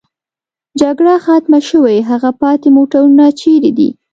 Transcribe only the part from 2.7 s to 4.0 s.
موټرونه چېرې دي؟